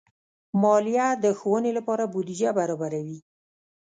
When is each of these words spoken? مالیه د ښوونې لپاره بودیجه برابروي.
مالیه 0.61 1.07
د 1.23 1.25
ښوونې 1.39 1.71
لپاره 1.77 2.03
بودیجه 2.13 2.49
برابروي. 2.59 3.19